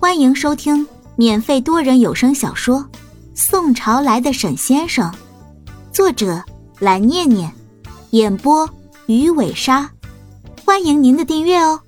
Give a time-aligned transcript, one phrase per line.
[0.00, 0.86] 欢迎收听
[1.16, 2.78] 免费多人有声小说
[3.34, 5.10] 《宋朝来的沈先生》，
[5.92, 6.40] 作者
[6.78, 7.52] 蓝念念，
[8.10, 8.70] 演播
[9.06, 9.92] 鱼尾鲨。
[10.64, 11.82] 欢迎您的订阅哦。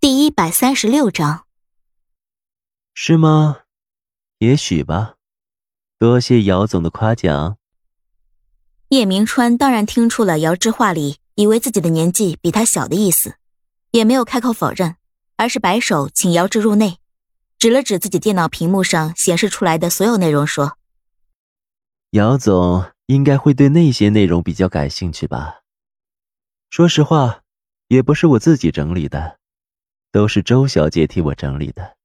[0.00, 1.44] 第一百三十六章，
[2.94, 3.58] 是吗？
[4.38, 5.16] 也许吧。
[5.98, 7.58] 多谢姚总的夸奖。
[8.88, 13.34] 叶明川当然听出了姚志话里以为自己的年纪比他小的意思，
[13.90, 14.96] 也没有开口否认。
[15.42, 16.98] 而是摆手，请姚志入内，
[17.58, 20.78] 指了指自己电脑屏幕上显示出来的所有内容，说
[22.10, 25.62] ：“姚总应该会对那些内容比较感兴趣吧？
[26.70, 27.40] 说实话，
[27.88, 29.40] 也不是我自己整理的，
[30.12, 31.96] 都是周小姐替我整理的。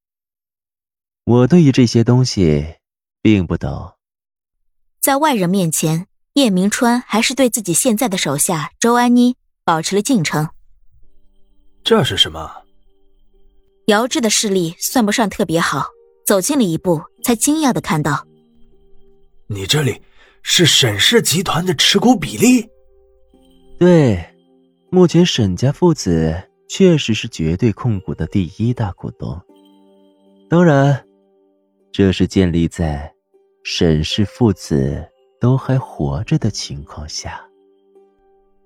[1.22, 2.78] 我对于这些东西
[3.22, 3.94] 并不懂。”
[4.98, 10.50] 在外人面前，叶明川还是对自己现在的手下周安妮保持了敬称。
[11.84, 12.64] 这是什么？
[13.88, 15.86] 姚志的视力算不上特别好，
[16.26, 18.26] 走近了一步，才惊讶的看到
[19.48, 19.98] ：“你这里
[20.42, 22.68] 是沈氏集团的持股比例
[23.80, 24.22] ？”“对，
[24.90, 26.36] 目前沈家父子
[26.68, 29.40] 确实是绝对控股的第一大股东。
[30.50, 31.02] 当然，
[31.90, 33.10] 这是建立在
[33.64, 35.02] 沈氏父子
[35.40, 37.42] 都还活着的情况下。”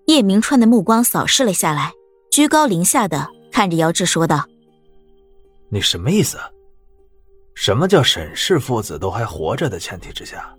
[0.06, 1.92] 叶明川的目光扫视了下来，
[2.32, 4.44] 居高临下的看着姚志说道。
[5.74, 6.36] 你什么意思？
[7.54, 10.54] 什么叫沈氏父子都还活着的前提之下？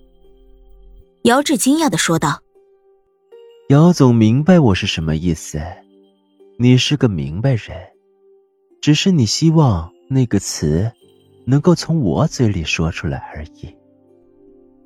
[1.26, 2.42] 姚志惊讶的说道
[3.70, 5.62] ：“姚总明白我是什么意思，
[6.58, 7.78] 你是个明白人，
[8.82, 10.92] 只是你希望那个词
[11.46, 13.72] 能够从我嘴里说出来而已。”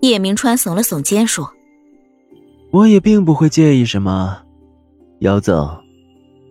[0.03, 1.49] 叶明川耸了耸肩说
[2.71, 4.43] ：“我也并不会介意什么，
[5.19, 5.81] 姚总，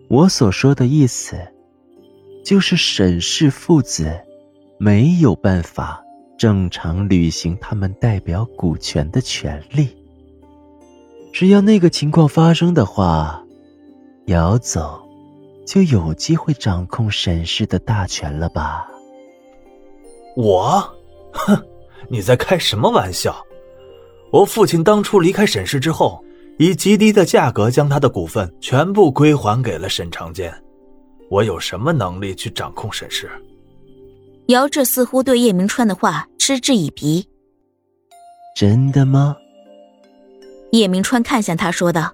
[0.09, 1.37] 我所说的意思。”
[2.47, 4.09] 就是沈氏父子
[4.77, 6.01] 没有办法
[6.37, 9.89] 正常履行他们代表股权的权利。
[11.33, 13.43] 只要那个情况发生的话，
[14.27, 14.81] 姚总
[15.65, 18.87] 就有机会掌控沈氏的大权了吧？
[20.37, 20.81] 我，
[21.33, 21.61] 哼，
[22.07, 23.45] 你在开什么玩笑？
[24.31, 26.23] 我父亲当初离开沈氏之后，
[26.57, 30.49] 以极低的价格将他的股份全部归还给了沈长坚。
[31.29, 33.29] 我有什么能力去掌控沈氏？
[34.47, 37.27] 姚志似乎对叶明川的话嗤之以鼻。
[38.55, 39.35] 真的吗？
[40.71, 42.13] 叶明川看向他说道：“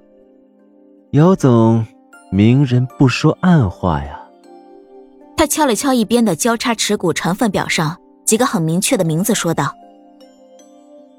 [1.14, 1.86] 姚总，
[2.32, 4.20] 明人不说暗话呀。”
[5.38, 9.74] 他敲了敲一边的交叉持股成分表上几个很明确的名字，说道：“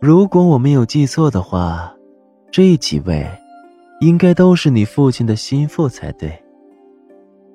[0.00, 1.94] 如果我没有记错的话，
[2.50, 3.26] 这几位
[4.00, 6.36] 应该都是你父亲的心腹才对。”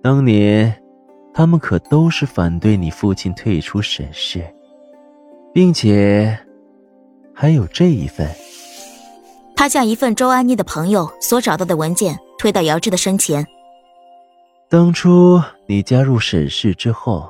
[0.01, 0.81] 当年，
[1.33, 4.41] 他们可都是反对你父亲退出沈氏，
[5.53, 6.37] 并且
[7.33, 8.27] 还有这一份。
[9.57, 13.45] 他将一份周安妮的朋友所找到的文件推到姚志的身前。
[14.69, 17.29] 当初你加入沈氏之后，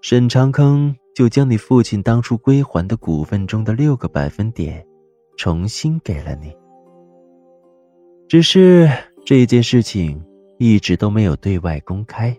[0.00, 4.82] 沈长坑就将你父亲当初归还的股份中的六个百分点，
[5.36, 6.56] 重新给了你。
[8.28, 8.90] 只是
[9.26, 10.24] 这件事情。
[10.62, 12.38] 一直都没有对外公开，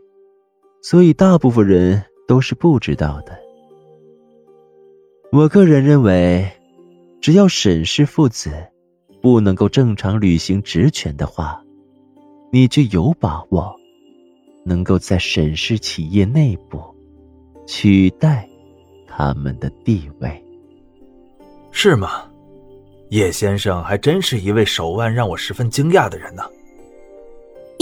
[0.82, 3.38] 所以大部分人都是不知道的。
[5.30, 6.50] 我个人认为，
[7.20, 8.50] 只要沈氏父子
[9.22, 11.62] 不能够正常履行职权的话，
[12.50, 13.76] 你就有把握
[14.64, 16.82] 能够在沈氏企业内部
[17.68, 18.48] 取代
[19.06, 20.42] 他们的地位，
[21.72, 22.24] 是吗？
[23.10, 26.42] 叶先生还真是一位手腕让我十分惊讶的人呢。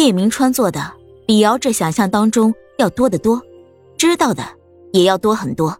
[0.01, 0.91] 叶明川做的
[1.27, 3.39] 比姚志想象当中要多得多，
[3.99, 4.43] 知道的
[4.93, 5.77] 也要多很多。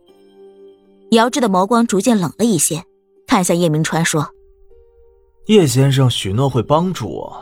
[1.10, 2.84] 姚志的眸光逐渐冷了一些，
[3.26, 4.30] 看向叶明川说
[5.50, 7.36] ：“叶先生许诺会帮助我，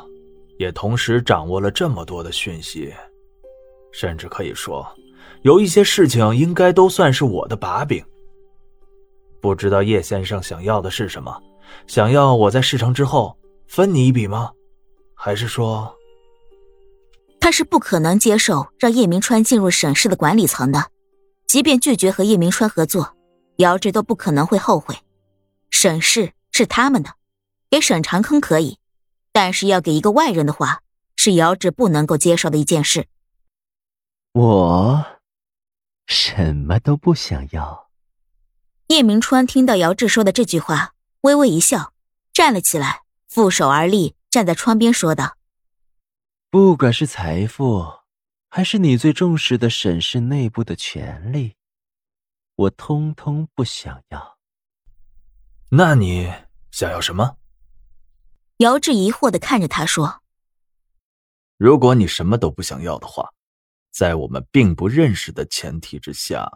[0.58, 2.94] 也同时掌握了这么多的讯息，
[3.92, 4.88] 甚至可以说，
[5.42, 8.02] 有一些事情应该都算是我的把柄。
[9.42, 11.38] 不知道叶先生想要的是什么？
[11.88, 13.38] 想要我在事成之后
[13.68, 14.50] 分你一笔吗？
[15.14, 15.94] 还是说？”
[17.50, 20.92] 他是不可能接受让叶明川进入沈氏的管理层的，
[21.48, 23.18] 即便拒绝和叶明川合作，
[23.56, 24.96] 姚志都不可能会后悔。
[25.72, 27.16] 沈氏是他们的，
[27.72, 28.78] 给沈长坑可以，
[29.32, 30.82] 但是要给一个外人的话，
[31.16, 33.08] 是姚志不能够接受的一件事。
[34.34, 35.04] 我
[36.06, 37.90] 什么都不想要。
[38.90, 41.94] 叶明川听到姚志说的这句话，微微一笑，
[42.32, 45.39] 站了起来，负手而立，站在窗边说道。
[46.52, 47.86] 不管是财富，
[48.50, 51.56] 还是你最重视的沈氏内部的权利，
[52.56, 54.40] 我通通不想要。
[55.70, 56.34] 那你
[56.72, 57.38] 想要什么？
[58.58, 60.24] 姚志疑惑的看着他说
[61.58, 63.30] ：“如果你什么都不想要的话，
[63.92, 66.50] 在我们并不认识的前提之下，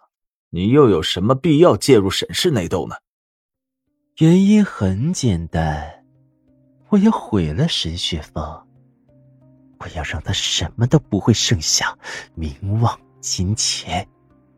[0.50, 2.96] 你又有什么必要介入沈氏内斗呢？”
[4.18, 6.04] 原因很简单，
[6.90, 8.68] 我要毁了沈雪峰，
[9.84, 11.94] 我要让他什么都不会剩下，
[12.36, 14.08] 名望、金钱，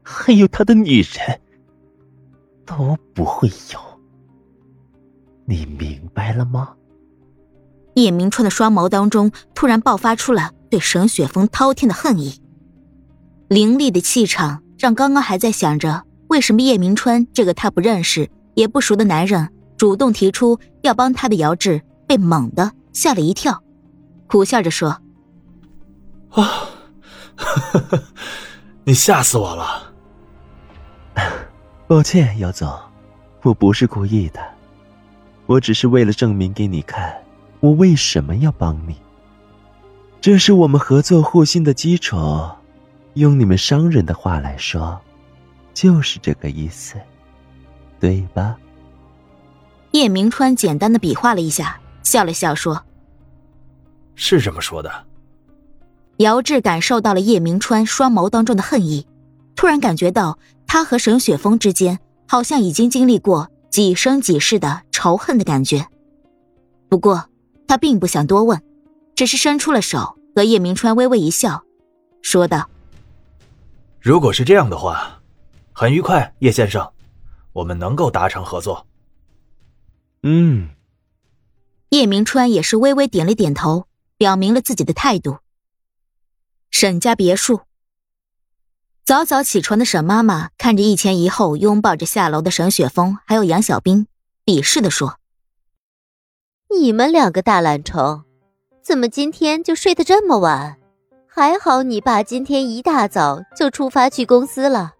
[0.03, 1.41] 还有他的女人，
[2.63, 3.79] 都不会有。
[5.45, 6.75] 你明白了吗？
[7.95, 12.39] 叶明川的双眸当中突然爆发出了对沈雪峰滔天的恨意，
[13.47, 23.63] 凌厉的气场让刚刚还在想着为什么叶明川这个他不认识也不熟的男人主动提出要帮他的姚志，被猛的吓了一跳，
[24.27, 25.01] 苦笑着说
[26.35, 26.67] ：“啊，
[28.83, 29.93] 你吓死我了！
[31.87, 32.69] 抱歉，姚总，
[33.43, 34.39] 我不是故意的。”
[35.47, 37.15] 我只是为了证明给你看，
[37.59, 38.95] 我为什么要帮你。
[40.19, 42.17] 这是我们合作互信的基础，
[43.13, 44.99] 用你们商人的话来说，
[45.71, 46.95] 就是这个意思，
[47.99, 48.57] 对吧？
[49.91, 52.83] 叶明川简单的比划了一下，笑了笑说
[54.15, 54.91] ：“是这么说的。”
[56.17, 59.05] 姚志感受到了叶明川双眸当中的恨意，
[59.55, 63.49] 突然感觉到他和沈雪峰之间好像已经经历过。
[63.71, 65.85] 几生几世的仇恨的感觉。
[66.87, 67.25] 不过
[67.67, 68.63] 他并不想多问，
[69.15, 71.61] 只是伸出了手，和叶明川微微一笑，
[72.21, 72.69] 说道
[73.99, 75.19] ：“如果是这样的话，
[75.73, 76.89] 很愉快，叶先生，
[77.51, 78.87] 我们能够达成合作。”
[80.23, 80.69] 嗯。
[81.89, 85.39] 叶明川也是微微点了点头，表明了自己的态度。
[86.77, 87.61] 沈家别墅。
[89.05, 94.07] 早早起床的沈妈妈看着一前一后拥抱着下楼的沈雪峰，还有杨小兵，
[94.43, 95.17] 鄙视的说
[96.77, 98.25] ：“你们两个大懒虫，
[98.83, 100.75] 怎么今天就睡得这么晚？
[101.29, 104.95] 还好你爸今天一大早就出发去公司了，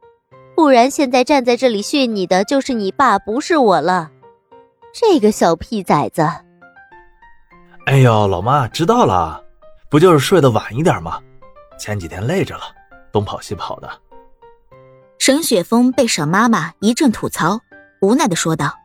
[0.55, 4.11] 不然现在站在这里训你的就是你爸，不是我了。
[4.93, 6.21] 这个小屁崽子！”
[7.87, 9.43] 哎呦，老妈知道了，
[9.89, 11.19] 不就是睡得晚一点吗？
[11.79, 12.63] 前几天累着了。
[13.11, 13.89] 东跑西跑的，
[15.19, 17.61] 沈雪峰被沈妈妈一阵吐槽，
[18.01, 18.75] 无奈的说道：“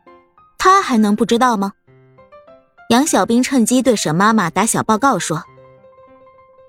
[0.57, 1.73] 他还能不知道吗？”
[2.87, 5.43] 杨小兵趁机对沈妈妈打小报告说：“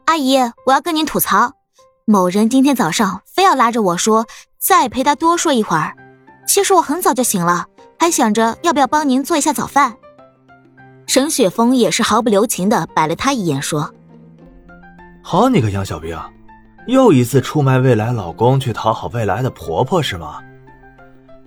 [0.06, 1.52] 阿姨，我要跟您吐槽，
[2.04, 4.26] 某人今天早上非要拉着我说
[4.58, 5.96] 再陪他多说一会儿。
[6.48, 7.66] 其实我很早就醒了，
[7.96, 9.96] 还想着要不要帮您做一下早饭。”
[11.06, 13.94] 沈雪峰也是毫不留情的摆了他一眼，说
[15.22, 16.18] ：“好你个杨小兵！”
[16.88, 20.42] 又一次出卖未来老公去讨好未来的婆婆是吗？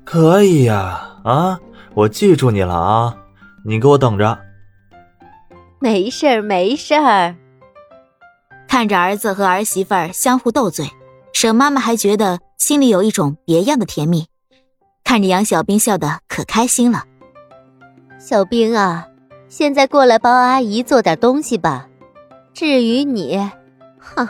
[0.06, 1.60] 可以呀，啊，
[1.94, 3.18] 我记住你了啊，
[3.66, 4.39] 你给我等着。
[5.81, 7.36] 没事儿，没事儿。
[8.68, 10.89] 看着儿子和儿媳妇儿相互斗嘴，
[11.33, 14.28] 沈妈妈还觉得心里有一种别样的甜蜜。
[15.04, 17.04] 看着杨小兵笑得可开心了。
[18.18, 19.07] 小兵啊，
[19.50, 21.88] 现在过来帮阿姨做点东西吧。
[22.54, 23.51] 至于你，
[24.06, 24.28] 哼。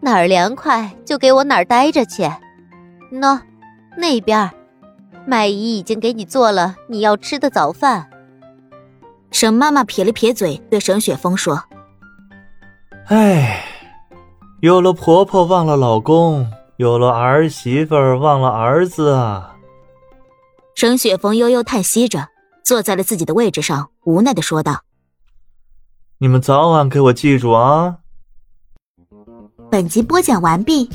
[0.00, 2.22] 哪儿凉快就给我哪儿待着去。
[3.10, 3.40] 喏，
[3.96, 4.50] 那边，
[5.26, 8.08] 麦姨已经给你做了你要吃的早饭。
[9.30, 11.64] 沈妈妈撇了撇嘴，对沈雪峰说
[13.08, 13.64] ：“哎，
[14.60, 16.46] 有了婆婆忘了老公，
[16.76, 19.56] 有了儿媳妇忘了儿子啊。”
[20.76, 22.28] 沈雪峰悠悠叹息着，
[22.62, 24.82] 坐在了自己的位置上，无奈的说道
[26.18, 27.96] ：“你们早晚给我记住啊。”
[29.68, 30.88] 本集播讲完毕，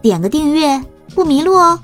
[0.00, 0.82] 点个订阅
[1.14, 1.78] 不迷路哦。